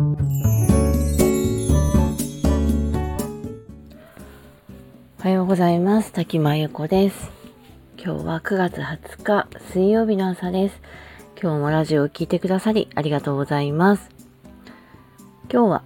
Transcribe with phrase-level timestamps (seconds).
[0.00, 0.02] お
[5.22, 6.10] はようございます。
[6.12, 7.30] 滝真由子です。
[8.02, 10.80] 今日は9月20日水曜日の朝です。
[11.38, 14.08] 今日もラジオを聴いてくださりありがとうございます。
[15.52, 15.82] 今日は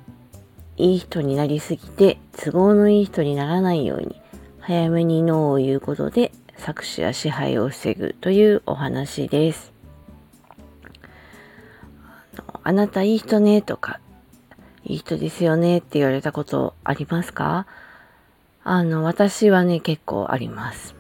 [0.77, 4.23] いい人になりすぎて都合のいい人にならないように
[4.61, 9.73] 早めにノーを言うことで搾取や支配を防ぐというお話です。
[12.63, 14.01] あなたいい人ねとか
[14.85, 17.67] いい人ですよねって言われたことありますか？
[18.63, 20.95] あの、私はね、結構あります。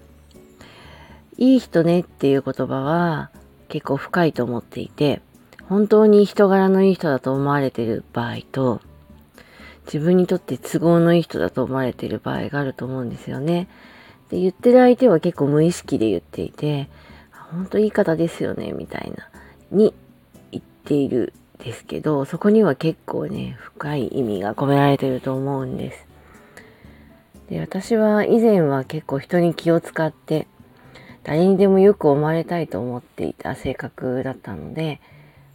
[1.38, 3.30] いい人ねっていう言葉は
[3.68, 5.20] 結構深いと思っていて、
[5.68, 8.80] 本当に人柄のいい人だと思われている場合と、
[9.86, 13.68] 自分にとって都合のいい人だと思われている場合があると思うんですよね。
[14.30, 16.88] で、言ってる相手は結構無意識で言っていて、
[17.50, 19.28] 本当いい方ですよね、みたいな、
[19.70, 19.92] に
[20.52, 26.06] 言っているですけど、そこには結構ね、深い意味が込められていると思うんです。
[27.48, 30.46] で、私は以前は結構人に気を使って、
[31.22, 35.00] 誰にでもよく思われたいと思っていた性格だったので、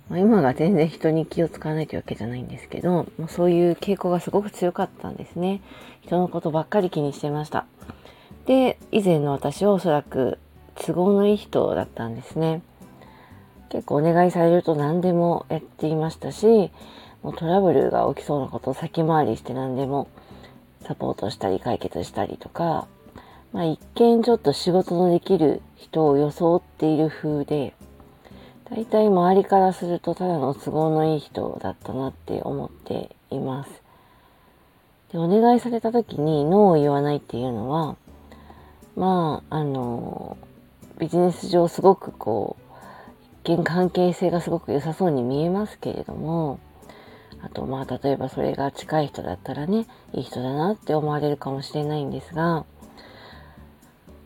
[0.09, 5.61] まあ、今が全然人に気を使わないというわけじゃないんですけど、もうそういう傾向がすごく強かったんですね。
[6.02, 7.66] 人のことばっかり気にしてました。
[8.47, 10.39] で、以前の私はおそらく
[10.75, 12.63] 都合のいい人だったんですね。
[13.70, 16.72] 結構お願いされると何でもやっていましたし、
[17.23, 20.08] もうトラブルが起きそうなことを先回りして何でも
[20.86, 22.88] サポートしたり解決したりとか、
[23.53, 27.73] まあ一見ちょっと仕事のできる人を装っている風で、
[28.70, 33.81] 大体周りからするとただの都合のいい人だったなって思っています。
[35.12, 37.95] で、お願いされた時にノーを言わないっていうのは、
[38.95, 40.38] まあ、あの、
[41.00, 42.69] ビジネス上すごくこう、
[43.58, 46.59] 見関係性がすごく良さそうに見えますけれども、
[47.42, 52.66] あとまあ例えばそれが近い人だったらね、いい人だなって思われるかもしれないんですが、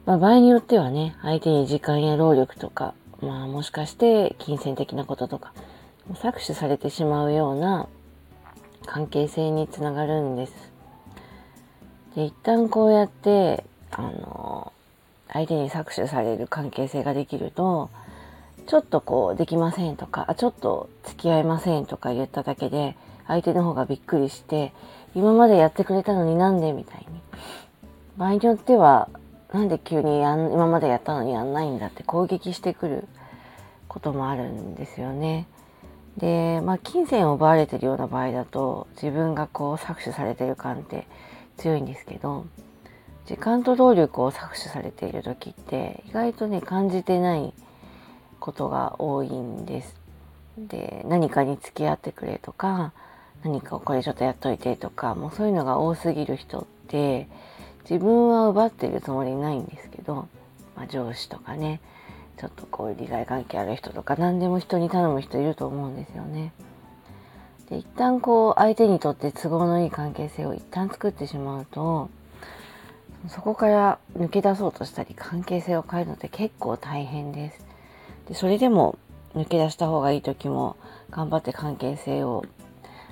[0.06, 5.54] まあ場合によってはね、相手に時間や労力とか、まあもしかして金銭的なこととか、
[6.14, 7.88] 搾取されてしまうような
[8.86, 10.54] 関係性につながるんです。
[12.16, 14.74] で、一旦こうやって、あの、
[15.32, 17.90] 相手に搾取される関係性ができると、
[18.66, 22.96] ちょっとこうできませんとか、ちょっと付き合いませんとか言っただけで、
[23.28, 24.74] 相手の方がびっくりして、
[25.16, 27.22] 今までやってくれたのになんでみたいに。
[28.18, 29.10] 場合によっては、
[29.52, 33.08] なんで急にやん今までやったのにやんないんだって攻撃してくる
[33.88, 35.48] こともあるんですよね。
[36.18, 41.08] で、まあ、金銭を奪われてるような場合だと、自分がこう搾取されてる感って
[41.58, 42.46] 強いんですけど、
[43.26, 47.54] 時間と労力を搾取されている時って意外とね感じてない
[48.44, 49.96] ことが多いんです。
[50.58, 52.92] で何かに付き合ってくれとか
[53.44, 57.28] 何かをこれちょっとやっといてとかもうそういうのが多すぎる人って
[57.90, 60.28] 自分は奪ってるつもりないんですけど、
[60.76, 61.80] まあ、上司とかね
[62.38, 66.52] ちょっとこう利害関係ある人とか何でも人に頼む人いると思うんですよね。
[67.70, 72.10] で一旦こう相手にとって都合のいい関係性を一旦作ってしまうと
[73.30, 77.73] そこから抜け出そうとしたり関係性を変えるのって結構大変です。
[78.28, 78.98] でそれでも
[79.36, 80.76] 抜け出した方がいい時も
[81.10, 82.46] 頑張って関係性を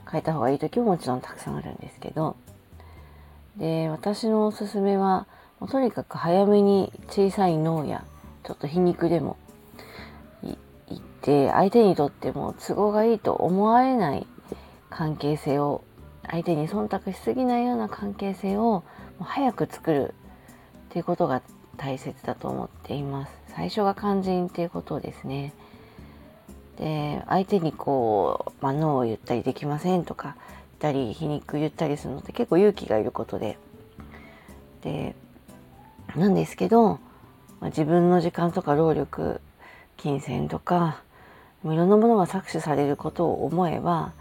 [0.09, 2.35] 変えた方がいい時ももちろんたくさんあるんですけど。
[3.57, 5.27] で私のおすすめは
[5.59, 8.05] もうとにかく早めに小さい脳や
[8.44, 9.38] ちょっと皮肉でも
[10.41, 10.55] 言
[10.97, 14.25] って相手にとっても都合がいいと思われない
[14.89, 15.83] 関係性を
[16.29, 18.83] 相手に忖度しすぎないような関係性をも
[19.22, 20.16] う早く作る
[20.89, 21.41] っていうことが
[21.81, 23.34] 大切だと思っています。
[23.56, 25.52] 最初が肝心っていうことですね。
[26.78, 30.36] で相手にこう、まあ、ノーを言ったりできませんとか
[30.81, 33.58] 言ったり皮肉言ったりするのって結構勇気がいることで
[34.84, 35.16] で
[36.16, 37.00] なんですけど、
[37.59, 39.41] まあ、自分の時間とか労力
[39.97, 41.02] 金銭とか
[41.64, 44.14] いろんなものが搾取されることを思えば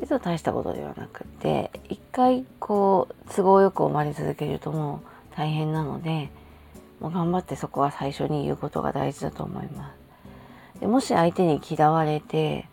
[0.00, 5.00] 実は大したことではなくて一回こう都合よく思われ続けるとも
[5.32, 6.30] う大変なので
[7.00, 9.92] もう頑張ってそこは最初に言うことが大事だと思いま
[10.74, 10.80] す。
[10.80, 12.68] でもし相手に嫌われて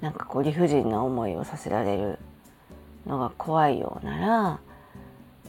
[0.00, 2.18] なんかこう理不尽な思いをさせられる
[3.06, 4.60] のが怖いようなら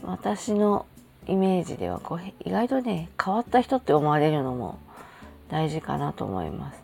[0.02, 0.86] 私の
[1.26, 4.78] イメージではこう意外とね変わった人って思われるのも
[5.48, 6.82] 大事かなと思います。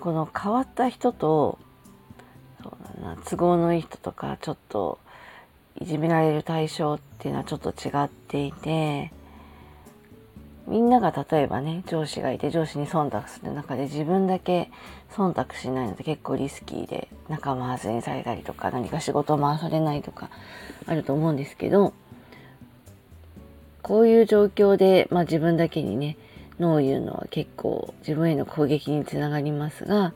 [0.00, 1.58] この変わった人と
[2.60, 4.98] そうだな都合のいい人とかちょっと
[5.80, 9.12] いじめられる対象っていうのはちょっと違っていて
[10.66, 14.70] みんなが例えばね上司がいて上司に忖度する中で自分だけ
[15.12, 20.28] 忖度しないので結構リスキーで仲間外れにされたりとか何か仕事を回されないとか
[20.86, 21.94] あると思うんですけど
[23.82, 26.16] こういう状況で、まあ、自分だけにね
[26.58, 30.14] ノーを言うのは結構自分への攻撃につながりますが、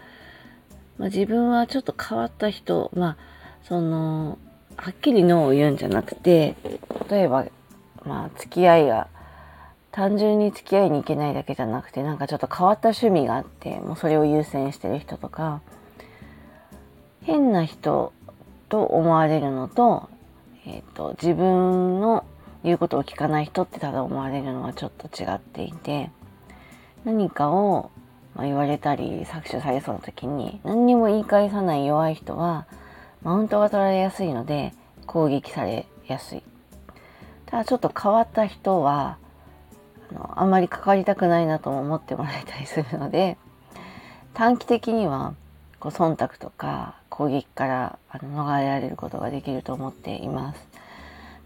[0.99, 3.17] まあ、自分はちょっと変わった人まあ
[3.63, 4.39] その
[4.77, 6.57] はっきりノーを言うんじゃなくて
[7.09, 7.47] 例えば
[8.05, 9.07] まあ付き合いが
[9.93, 15.61] 単純に付き合いに行けないだけじゃなくてなんかちょっと変わった趣味があってもうそれを優先してる人とか
[17.23, 18.13] 変な人
[18.69, 20.09] と思われるのと,、
[20.67, 22.25] えーと、自分の
[22.63, 26.11] 言うことを聞かない人ってただ思われるのはちょっと違っていて
[27.05, 27.91] 何かを、
[28.35, 32.67] まあ、言われたり搾取されそうな時に何にも言い返さない弱い人は
[33.23, 34.73] マウントが取られやすいので
[35.07, 36.43] 攻撃されやすい。
[37.47, 39.19] ただちょっと変わった人は
[40.37, 43.37] あんまり関わりたくないなとも思ってもらえたりするので
[44.35, 45.35] 短期的には
[45.79, 50.69] こう忖度とか攻撃からあの逃れられることができると思っています。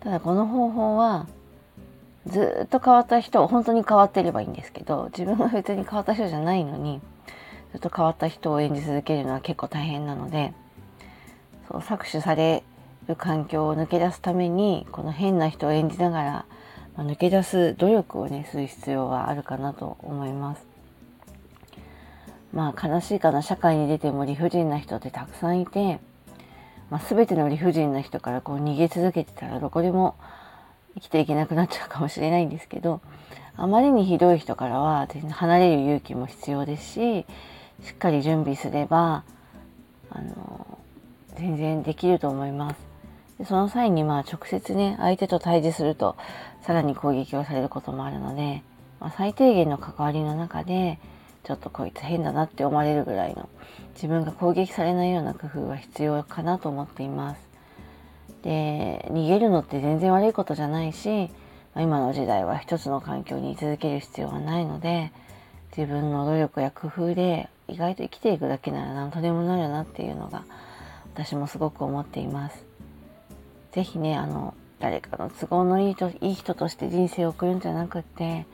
[0.00, 1.26] ただこの方法は
[2.26, 7.00] ずっと変わった人本当に変わっていればいいんですけど自分が別に変わった人じゃないのに
[7.72, 10.52] ずっと変わった人を演じ続けるのは結構大変なので
[11.68, 12.62] そう搾取され
[13.08, 16.44] る環境を抜け出すためにこの変な人を演じながら
[16.96, 20.66] ま、抜け出す努力をねする必要はあるかなと思います。
[22.52, 25.98] まあ悲しいかな社会に出ても理不尽な人ってたくさんいて、
[26.88, 30.14] まあ、全ての理不尽な人からこう逃げ続けてたらどこでも
[30.94, 33.00] 生きていけなくなっちゃうかもしれないんですけど
[33.56, 37.26] あまりにひどい人からは離れる勇気も必要ですし
[37.82, 39.24] しっかり準備すれば
[40.10, 40.78] あの
[41.36, 42.93] 全然できると思います。
[43.38, 46.16] でその際にまあ直接ね相手と対峙すると
[46.62, 48.62] さらに攻撃をされることもあるので、
[49.00, 50.98] まあ、最低限の関わりの中で
[51.44, 53.48] ちょっとこいつ変だなって思われるぐらいの
[53.94, 57.40] 自分が攻撃されないような工夫は必要かなと思っています。
[58.42, 61.30] で逃げるのって全然悪いことじゃないし、
[61.74, 65.12] まあ、今の時代は一つの環境に居続ける必要はないので
[65.76, 70.44] 自分の努力や工夫で意外と生きていくだけなら何とでもなるなっていうのが
[71.14, 72.73] 私もすごく思っています。
[73.74, 78.46] 是非ねあの誰かの都合のいいといい人として人生を送るんじゃなくって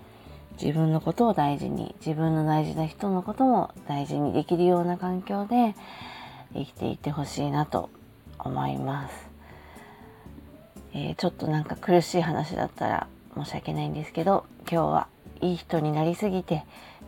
[0.60, 5.74] 自分のことを大事に自分の大事な人のことも大事にできるような環境で
[6.54, 7.90] 生きていってほしいなと
[8.38, 9.14] 思います、
[10.94, 15.08] えー、ちょっとなんか苦しい話だったら申し訳ないんですけど今日は
[15.42, 16.64] いい人になりすぎて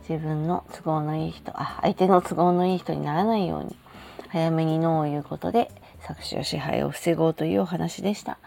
[0.07, 3.75] 自分の都合のいい人あ相手の都合のいい人にならないように
[4.29, 5.71] 早めにノーを言うことで
[6.05, 8.37] 作詞を支配を防ごうというお話でした、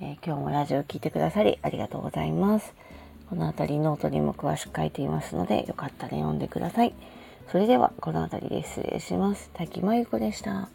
[0.00, 2.74] えー、今日もラジオを聴いてくださりありがとうございます。
[3.30, 6.94] この辺りノートにも詳しく書いていますのでよかったら読んでください。
[7.52, 9.50] それではこの辺りで失礼します。
[9.54, 10.68] 滝真由子でした。